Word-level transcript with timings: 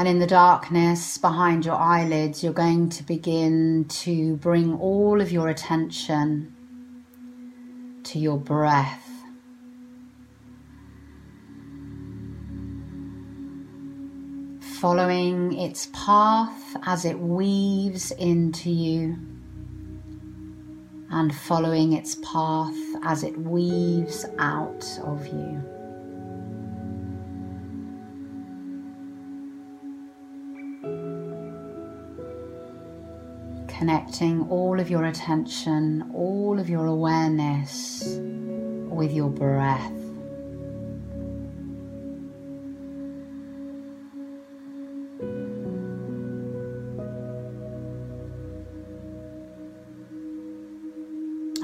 And 0.00 0.08
in 0.08 0.18
the 0.18 0.26
darkness 0.26 1.18
behind 1.18 1.66
your 1.66 1.74
eyelids, 1.74 2.42
you're 2.42 2.54
going 2.54 2.88
to 2.88 3.02
begin 3.02 3.84
to 4.00 4.36
bring 4.36 4.78
all 4.78 5.20
of 5.20 5.30
your 5.30 5.48
attention 5.50 6.54
to 8.04 8.18
your 8.18 8.38
breath. 8.38 9.06
Following 14.80 15.52
its 15.58 15.90
path 15.92 16.76
as 16.86 17.04
it 17.04 17.18
weaves 17.18 18.10
into 18.12 18.70
you, 18.70 19.18
and 21.10 21.34
following 21.34 21.92
its 21.92 22.14
path 22.22 22.74
as 23.02 23.22
it 23.22 23.36
weaves 23.36 24.24
out 24.38 24.98
of 25.04 25.26
you. 25.26 25.79
Connecting 33.80 34.46
all 34.50 34.78
of 34.78 34.90
your 34.90 35.04
attention, 35.04 36.10
all 36.14 36.58
of 36.60 36.68
your 36.68 36.84
awareness 36.84 38.18
with 38.90 39.10
your 39.10 39.30
breath. 39.30 39.90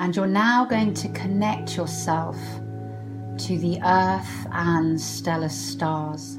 And 0.00 0.16
you're 0.16 0.26
now 0.26 0.64
going 0.64 0.94
to 0.94 1.08
connect 1.10 1.76
yourself 1.76 2.38
to 3.40 3.58
the 3.58 3.78
earth 3.84 4.46
and 4.52 4.98
stellar 4.98 5.50
stars. 5.50 6.38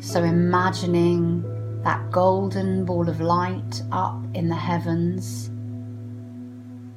So 0.00 0.22
imagining 0.24 1.59
that 1.82 2.10
golden 2.10 2.84
ball 2.84 3.08
of 3.08 3.20
light 3.20 3.82
up 3.90 4.20
in 4.34 4.48
the 4.48 4.54
heavens, 4.54 5.50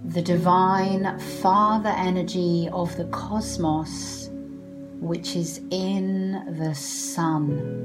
the 0.04 0.22
divine 0.22 1.18
Father 1.42 1.94
energy 1.96 2.68
of 2.74 2.96
the 2.98 3.06
cosmos, 3.06 4.30
which 5.00 5.36
is 5.38 5.62
in 5.72 6.58
the 6.60 6.76
sun. 6.76 7.80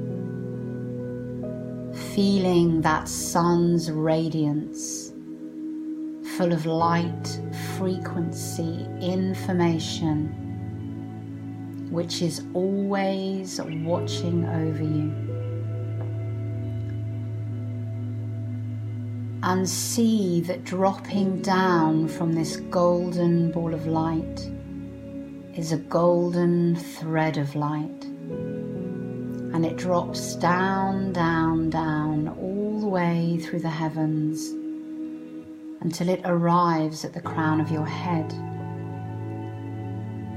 Feeling 2.13 2.81
that 2.81 3.07
sun's 3.07 3.89
radiance, 3.91 5.13
full 6.37 6.51
of 6.51 6.65
light, 6.65 7.39
frequency, 7.77 8.85
information, 9.01 10.35
which 11.91 12.21
is 12.21 12.43
always 12.53 13.61
watching 13.61 14.45
over 14.45 14.83
you. 14.83 15.28
And 19.41 19.67
see 19.67 20.41
that 20.41 20.65
dropping 20.65 21.41
down 21.41 22.07
from 22.07 22.33
this 22.33 22.57
golden 22.57 23.51
ball 23.51 23.73
of 23.73 23.87
light 23.87 24.49
is 25.55 25.71
a 25.71 25.77
golden 25.77 26.75
thread 26.75 27.37
of 27.37 27.55
light. 27.55 28.03
And 29.53 29.65
it 29.65 29.77
drops 29.77 30.35
down, 30.35 31.13
down, 31.13 31.69
down, 31.69 32.27
all 32.39 32.79
the 32.79 32.87
way 32.87 33.39
through 33.41 33.59
the 33.59 33.69
heavens 33.69 34.49
until 35.81 36.09
it 36.09 36.21
arrives 36.25 37.05
at 37.05 37.13
the 37.13 37.21
crown 37.21 37.61
of 37.61 37.71
your 37.71 37.85
head. 37.85 38.31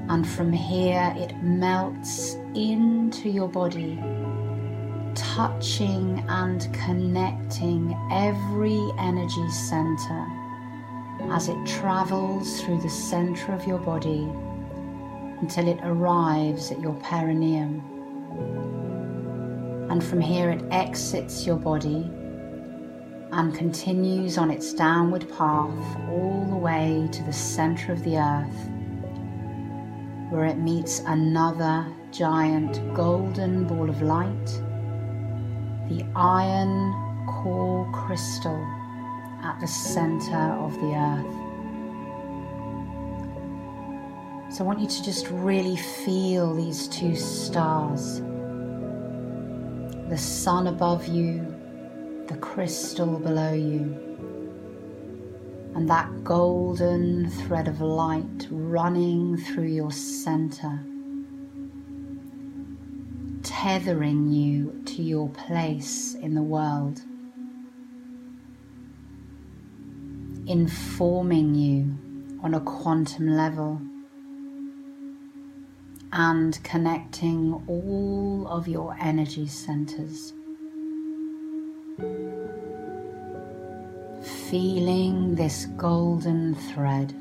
And 0.09 0.27
from 0.27 0.53
here 0.53 1.13
it 1.17 1.37
melts 1.43 2.35
into 2.55 3.29
your 3.29 3.49
body 3.49 3.99
touching 5.15 6.25
and 6.29 6.73
connecting 6.73 7.97
every 8.11 8.81
energy 8.99 9.51
center 9.51 10.27
as 11.31 11.49
it 11.49 11.67
travels 11.67 12.61
through 12.61 12.81
the 12.81 12.91
center 12.91 13.53
of 13.53 13.67
your 13.67 13.79
body 13.79 14.29
until 15.41 15.69
it 15.69 15.79
arrives 15.83 16.71
at 16.71 16.81
your 16.81 16.95
perineum. 16.95 17.83
And 19.91 20.03
from 20.03 20.21
here 20.21 20.51
it 20.51 20.65
exits 20.71 21.47
your 21.47 21.57
body 21.57 22.11
and 23.33 23.55
continues 23.55 24.39
on 24.39 24.51
its 24.51 24.73
downward 24.73 25.29
path 25.31 25.97
all 26.11 26.47
the 26.51 26.57
way 26.57 27.09
to 27.13 27.23
the 27.23 27.33
center 27.33 27.93
of 27.93 28.03
the 28.05 28.19
earth, 28.19 28.69
where 30.31 30.45
it 30.45 30.59
meets 30.59 31.01
another 31.01 31.87
giant 32.11 32.95
golden 32.95 33.65
ball 33.67 33.89
of 33.89 34.03
light 34.03 34.63
the 35.97 36.05
iron 36.17 37.27
core 37.27 37.87
crystal 37.93 38.67
at 39.43 39.59
the 39.61 39.67
center 39.67 40.37
of 40.37 40.73
the 40.81 40.95
earth. 40.95 41.35
So 44.55 44.65
I 44.65 44.67
want 44.67 44.81
you 44.81 44.87
to 44.87 45.03
just 45.03 45.29
really 45.29 45.77
feel 45.77 46.55
these 46.55 46.89
two 46.89 47.15
stars. 47.15 48.21
The 50.09 50.17
sun 50.19 50.67
above 50.67 51.07
you, 51.07 51.55
the 52.29 52.37
crystal 52.37 53.19
below 53.19 53.53
you, 53.53 53.99
and 55.75 55.89
that 55.91 56.25
golden 56.25 57.29
thread 57.31 57.69
of 57.69 57.81
light 57.81 58.47
running 58.51 59.37
through 59.37 59.69
your 59.69 59.91
center 59.91 60.81
tethering 63.63 64.29
you 64.33 64.83
to 64.85 65.05
your 65.05 65.29
place 65.29 66.15
in 66.15 66.35
the 66.35 66.43
world, 66.43 67.01
informing 70.49 71.55
you 71.55 71.97
on 72.43 72.55
a 72.55 72.61
quantum 72.61 73.29
level, 73.37 73.81
and 76.13 76.59
connecting 76.65 77.63
all 77.69 78.49
of 78.49 78.67
your 78.67 78.97
energy 79.01 79.47
centers. 79.47 80.33
Feeling 84.51 85.37
this 85.37 85.67
golden 85.77 86.57
thread 86.57 87.15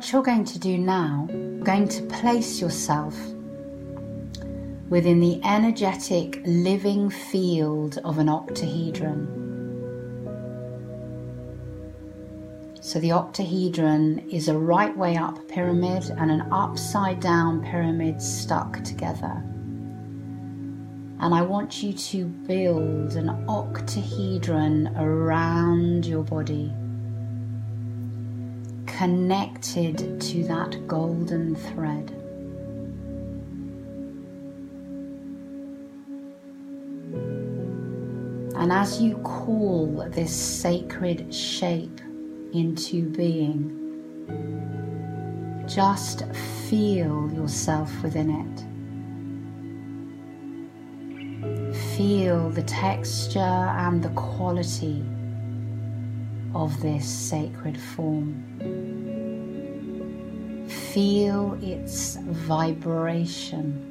what 0.00 0.12
you're 0.12 0.22
going 0.22 0.46
to 0.46 0.58
do 0.58 0.78
now, 0.78 1.28
you're 1.28 1.62
going 1.62 1.86
to 1.86 2.00
place 2.04 2.58
yourself 2.58 3.14
within 4.88 5.20
the 5.20 5.38
energetic 5.44 6.40
living 6.46 7.10
field 7.10 7.98
of 8.02 8.16
an 8.16 8.26
octahedron. 8.26 9.28
So, 12.80 12.98
the 12.98 13.12
octahedron 13.12 14.30
is 14.30 14.48
a 14.48 14.56
right 14.56 14.96
way 14.96 15.18
up 15.18 15.46
pyramid 15.48 16.04
and 16.16 16.30
an 16.30 16.48
upside 16.50 17.20
down 17.20 17.62
pyramid 17.62 18.22
stuck 18.22 18.82
together. 18.82 19.44
And 21.20 21.34
I 21.34 21.42
want 21.42 21.82
you 21.82 21.92
to 21.92 22.24
build 22.24 23.16
an 23.16 23.28
octahedron 23.46 24.96
around 24.96 26.06
your 26.06 26.22
body 26.24 26.72
connected 29.00 30.20
to 30.20 30.44
that 30.44 30.86
golden 30.86 31.56
thread. 31.56 32.10
And 38.60 38.70
as 38.70 39.00
you 39.00 39.16
call 39.24 40.06
this 40.10 40.30
sacred 40.30 41.34
shape 41.34 42.02
into 42.52 43.08
being, 43.08 43.74
just 45.66 46.24
feel 46.68 47.32
yourself 47.32 47.90
within 48.02 48.28
it. 48.42 48.60
Feel 51.96 52.50
the 52.50 52.64
texture 52.64 53.38
and 53.38 54.02
the 54.02 54.10
quality 54.10 55.02
of 56.54 56.78
this 56.82 57.08
sacred 57.08 57.80
form. 57.80 58.89
Feel 60.92 61.56
its 61.62 62.16
vibration 62.16 63.86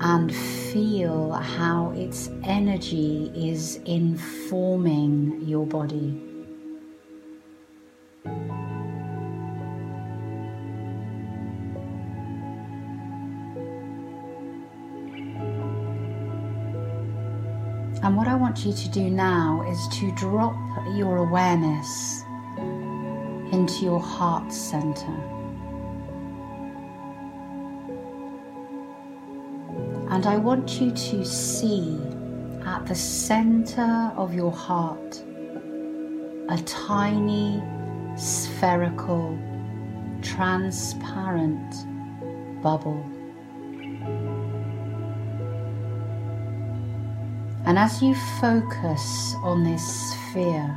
and 0.00 0.34
feel 0.34 1.32
how 1.32 1.92
its 1.94 2.28
energy 2.42 3.30
is 3.36 3.76
informing 3.86 5.42
your 5.42 5.64
body. 5.64 6.20
And 18.02 18.16
what 18.16 18.26
I 18.26 18.34
want 18.34 18.66
you 18.66 18.72
to 18.72 18.88
do 18.88 19.08
now 19.08 19.64
is 19.70 19.98
to 20.00 20.12
drop 20.16 20.56
your 20.96 21.18
awareness 21.18 22.21
into 23.52 23.84
your 23.84 24.00
heart 24.00 24.52
center. 24.52 25.14
And 30.10 30.26
I 30.26 30.36
want 30.36 30.80
you 30.80 30.90
to 30.90 31.24
see 31.24 31.98
at 32.64 32.86
the 32.86 32.94
center 32.94 34.12
of 34.16 34.34
your 34.34 34.50
heart 34.50 35.22
a 36.48 36.58
tiny 36.64 37.62
spherical 38.16 39.38
transparent 40.22 41.74
bubble. 42.62 43.04
And 47.64 47.78
as 47.78 48.02
you 48.02 48.14
focus 48.40 49.34
on 49.42 49.64
this 49.64 50.12
sphere, 50.12 50.76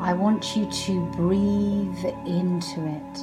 I 0.00 0.14
want 0.14 0.56
you 0.56 0.64
to 0.64 1.06
breathe 1.10 2.04
into 2.26 2.86
it. 2.86 3.18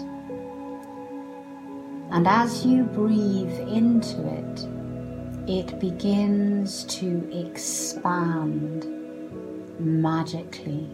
And 2.12 2.28
as 2.28 2.64
you 2.64 2.84
breathe 2.84 3.60
into 3.68 4.28
it, 4.28 4.68
it 5.50 5.80
begins 5.80 6.84
to 6.84 7.28
expand 7.34 8.86
magically. 9.80 10.88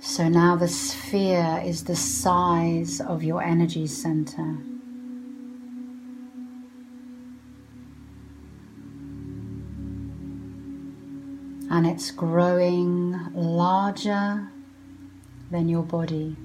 So 0.00 0.28
now 0.28 0.54
the 0.56 0.68
sphere 0.68 1.62
is 1.64 1.84
the 1.84 1.96
size 1.96 3.00
of 3.00 3.24
your 3.24 3.42
energy 3.42 3.86
center. 3.86 4.58
And 11.70 11.86
it's 11.86 12.10
growing 12.10 13.18
larger 13.34 14.48
than 15.50 15.68
your 15.68 15.82
body. 15.82 16.36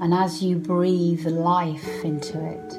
And 0.00 0.12
as 0.12 0.42
you 0.42 0.56
breathe 0.56 1.26
life 1.26 2.04
into 2.04 2.44
it, 2.44 2.78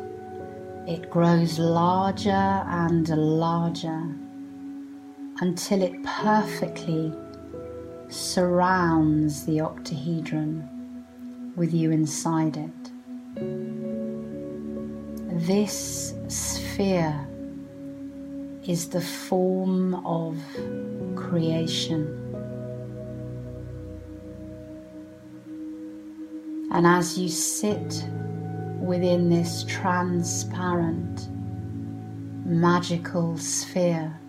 it 0.87 1.09
grows 1.09 1.57
larger 1.57 2.29
and 2.29 3.07
larger 3.09 4.13
until 5.39 5.81
it 5.81 6.03
perfectly 6.03 7.13
surrounds 8.09 9.45
the 9.45 9.61
octahedron 9.61 10.69
with 11.55 11.73
you 11.73 11.91
inside 11.91 12.57
it. 12.57 12.91
This 15.47 16.13
sphere 16.27 17.27
is 18.67 18.89
the 18.89 19.01
form 19.01 19.95
of 20.05 20.37
creation. 21.15 22.19
And 26.71 26.87
as 26.87 27.17
you 27.17 27.29
sit 27.29 28.03
within 28.79 29.29
this 29.29 29.63
transparent, 29.65 31.27
magical 32.45 33.37
sphere 33.37 34.19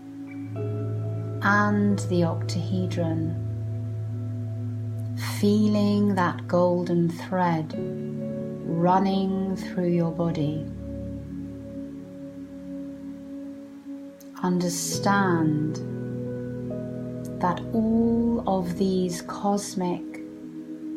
and 1.42 1.98
the 2.10 2.24
octahedron, 2.24 3.40
feeling 5.38 6.14
that 6.14 6.46
golden 6.48 7.08
thread 7.08 7.74
running 8.66 9.56
through 9.56 9.88
your 9.88 10.10
body. 10.10 10.66
Understand 14.44 15.76
that 17.40 17.62
all 17.72 18.44
of 18.46 18.76
these 18.76 19.22
cosmic 19.22 20.02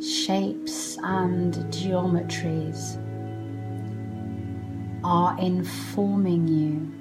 shapes 0.03 0.97
and 1.01 1.53
geometries 1.71 3.01
are 5.01 5.39
informing 5.39 6.45
you 6.45 6.91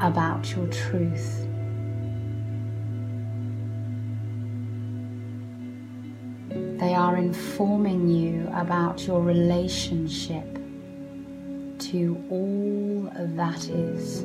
about 0.00 0.50
your 0.56 0.68
truth. 0.68 1.46
They 6.80 6.94
are 6.94 7.18
informing 7.18 8.08
you 8.08 8.48
about 8.54 9.06
your 9.06 9.20
relationship 9.20 10.46
to 11.96 12.22
all 12.28 13.10
that 13.36 13.68
is. 13.70 14.20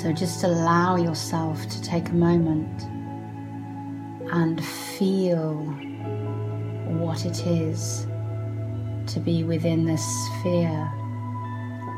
So 0.00 0.12
just 0.12 0.44
allow 0.44 0.96
yourself 0.96 1.68
to 1.68 1.82
take 1.82 2.10
a 2.10 2.14
moment 2.14 2.82
and 4.32 4.64
feel 4.64 5.54
what 7.02 7.26
it 7.26 7.44
is 7.44 8.06
to 9.12 9.18
be 9.18 9.42
within 9.42 9.84
the 9.84 9.96
sphere 9.96 10.92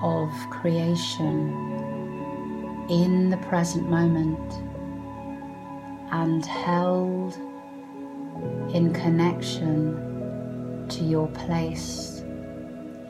of 0.03 0.31
creation 0.49 1.51
in 2.89 3.29
the 3.29 3.37
present 3.49 3.91
moment 3.91 4.74
and 6.15 6.47
held 6.47 7.35
in 8.73 8.93
connection 8.95 10.87
to 10.89 11.03
your 11.03 11.27
place 11.29 12.21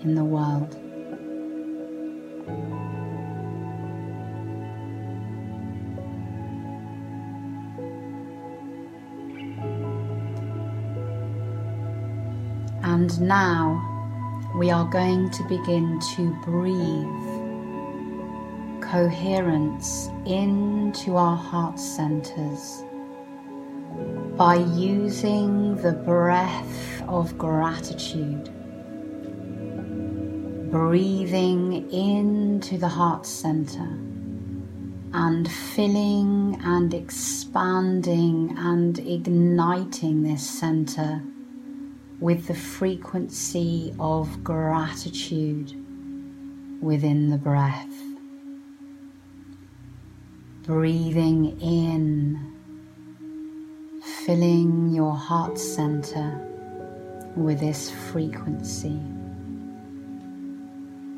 in 0.03 0.15
the 0.15 0.25
world. 0.25 0.75
And 12.85 13.21
now 13.21 14.51
we 14.57 14.71
are 14.71 14.87
going 14.87 15.29
to 15.29 15.43
begin 15.43 16.01
to 16.17 16.35
breathe 16.43 17.35
coherence 18.83 20.09
into 20.25 21.17
our 21.17 21.37
heart 21.37 21.79
centers 21.79 22.83
by 24.37 24.57
using 24.57 25.77
the 25.77 25.93
breath 25.93 27.03
of 27.09 27.37
gratitude. 27.39 28.51
Breathing 30.71 31.91
into 31.93 32.79
the 32.79 32.89
heart 32.89 33.27
center 33.27 33.99
and 35.13 35.49
filling 35.49 36.61
and 36.65 36.93
expanding 36.93 38.57
and 38.59 38.99
igniting 38.99 40.25
this 40.25 40.49
center 40.49 41.23
with 42.19 42.49
the 42.49 42.55
frequency 42.55 43.95
of 44.01 44.43
gratitude 44.43 45.73
within 46.83 47.31
the 47.31 47.39
breath. 47.39 47.95
Breathing 50.65 51.61
in, 51.61 52.54
filling 54.25 54.89
your 54.91 55.15
heart 55.15 55.59
center 55.59 56.41
with 57.37 57.61
this 57.61 57.91
frequency. 57.91 58.99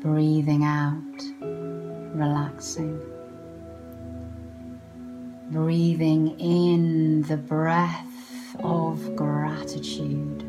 Breathing 0.01 0.65
out, 0.65 1.21
relaxing. 1.41 2.99
Breathing 5.51 6.37
in 6.39 7.21
the 7.23 7.37
breath 7.37 8.55
of 8.59 9.15
gratitude 9.15 10.43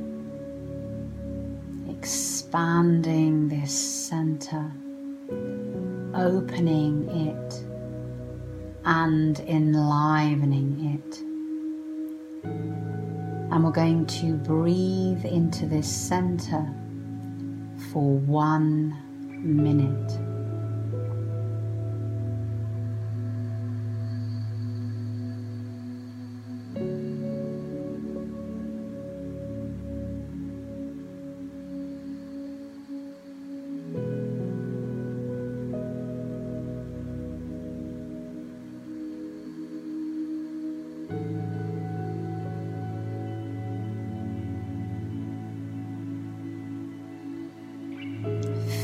expanding 1.89 3.49
this 3.49 3.73
center, 3.73 4.73
opening 6.15 7.09
it 7.11 7.55
and 8.85 9.39
enlivening 9.41 11.01
it. 11.05 11.28
And 12.45 13.65
we're 13.65 13.71
going 13.71 14.07
to 14.07 14.35
breathe 14.35 15.25
into 15.25 15.67
this 15.67 15.91
center 15.91 16.67
for 17.93 18.17
one 18.19 18.95
minute. 19.43 20.28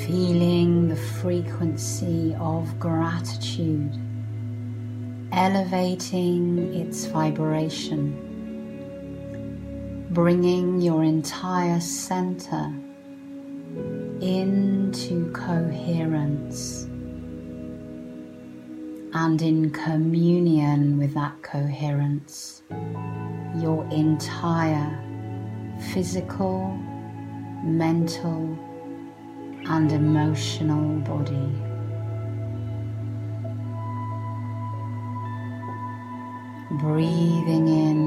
Feeling 0.06 0.88
the 0.88 0.96
frequency 0.96 2.34
of 2.38 2.78
gratitude, 2.78 3.90
elevating 5.32 6.74
its 6.74 7.06
vibration, 7.06 8.12
bringing 10.10 10.80
your 10.82 11.02
entire 11.02 11.80
center 11.80 12.70
into 14.20 15.30
coherence 15.32 16.84
and 19.14 19.40
in 19.40 19.70
communion 19.70 20.98
with 20.98 21.14
that 21.14 21.40
coherence, 21.42 22.62
your 23.56 23.84
entire 23.90 25.00
physical, 25.94 26.76
mental, 27.64 28.58
and 29.66 29.90
emotional 29.92 30.98
body. 31.00 31.48
Breathing 36.70 37.68
in 37.68 38.04